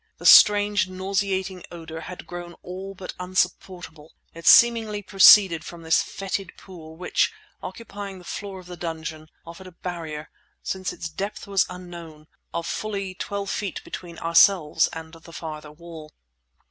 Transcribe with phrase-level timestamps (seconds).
[0.17, 6.57] The strange, nauseating odour had grown all but unsupportable; it seemingly proceeded from this fetid
[6.57, 7.31] pool which,
[7.61, 10.31] occupying the floor of the dungeon, offered a barrier,
[10.63, 16.11] since its depth was unknown, of fully twelve feet between ourselves and the farther wall.